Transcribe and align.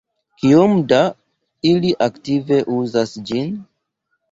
Kiom 0.43 0.71
da 0.93 1.01
ili 1.73 1.93
aktive 2.07 2.59
uzas 2.79 3.17
ĝin? 3.31 3.55